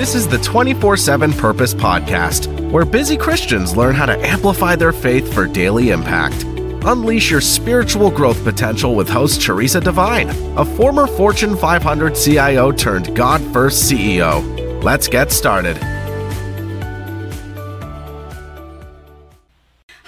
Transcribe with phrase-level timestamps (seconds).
[0.00, 4.94] This is the 24 7 Purpose Podcast, where busy Christians learn how to amplify their
[4.94, 6.44] faith for daily impact.
[6.86, 13.14] Unleash your spiritual growth potential with host Teresa Devine, a former Fortune 500 CIO turned
[13.14, 14.82] God First CEO.
[14.82, 15.76] Let's get started.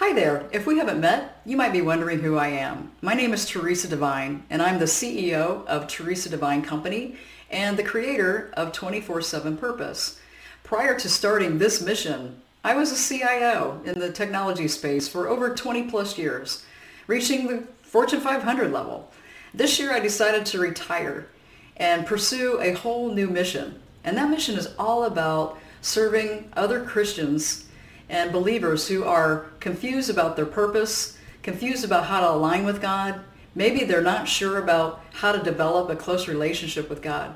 [0.04, 0.48] Hi there.
[0.50, 2.90] If we haven't met, you might be wondering who I am.
[3.02, 7.14] My name is Teresa Devine, and I'm the CEO of Teresa Devine Company
[7.50, 10.18] and the creator of 24-7 Purpose.
[10.64, 15.54] Prior to starting this mission, I was a CIO in the technology space for over
[15.54, 16.64] 20 plus years,
[17.06, 19.08] reaching the Fortune 500 level.
[19.54, 21.28] This year I decided to retire
[21.76, 23.80] and pursue a whole new mission.
[24.02, 27.66] And that mission is all about serving other Christians
[28.12, 33.20] and believers who are confused about their purpose, confused about how to align with God.
[33.54, 37.34] Maybe they're not sure about how to develop a close relationship with God.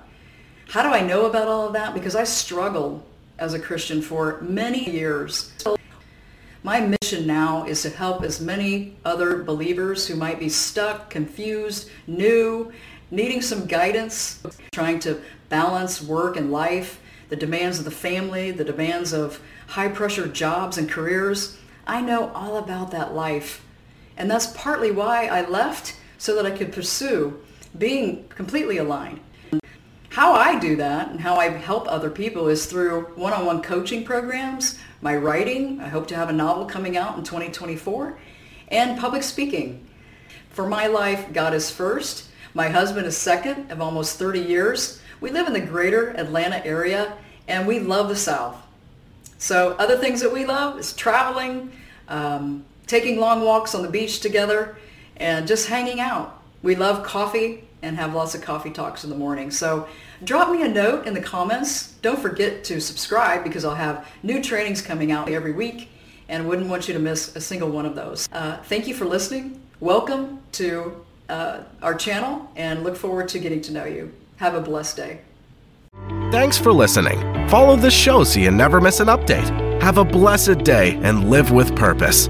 [0.69, 1.95] How do I know about all of that?
[1.95, 3.03] Because I struggled
[3.39, 5.53] as a Christian for many years.
[6.63, 11.89] My mission now is to help as many other believers who might be stuck, confused,
[12.07, 12.73] new,
[13.11, 14.43] needing some guidance,
[14.73, 19.89] trying to balance work and life, the demands of the family, the demands of high
[19.89, 21.59] pressure jobs and careers.
[21.87, 23.65] I know all about that life.
[24.17, 27.41] And that's partly why I left so that I could pursue
[27.77, 29.21] being completely aligned.
[30.11, 34.79] How I do that and how I help other people is through one-on-one coaching programs,
[35.03, 38.19] my writing, I hope to have a novel coming out in 2024,
[38.69, 39.87] and public speaking.
[40.49, 42.31] For my life, God is first.
[42.57, 44.99] My husband is second of almost 30 years.
[45.21, 47.13] We live in the greater Atlanta area
[47.47, 48.57] and we love the South.
[49.37, 51.71] So other things that we love is traveling,
[52.09, 54.79] um, taking long walks on the beach together,
[55.19, 56.43] and just hanging out.
[56.63, 59.51] We love coffee and have lots of coffee talks in the morning.
[59.51, 59.87] So
[60.25, 61.93] drop me a note in the comments.
[62.01, 65.91] Don't forget to subscribe because I'll have new trainings coming out every week
[66.31, 68.31] and wouldn't want you to miss a single one of those.
[68.33, 69.61] Uh, thank you for listening.
[69.79, 74.13] Welcome to uh, our channel and look forward to getting to know you.
[74.37, 75.21] Have a blessed day.
[76.31, 77.49] Thanks for listening.
[77.49, 79.81] Follow this show so you never miss an update.
[79.81, 82.29] Have a blessed day and live with purpose.